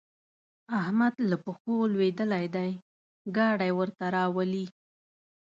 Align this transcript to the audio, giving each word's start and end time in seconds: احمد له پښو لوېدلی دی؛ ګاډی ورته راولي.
احمد 0.79 1.15
له 1.29 1.37
پښو 1.43 1.75
لوېدلی 1.93 2.45
دی؛ 2.55 2.71
ګاډی 3.35 3.71
ورته 3.79 4.05
راولي. 4.15 4.65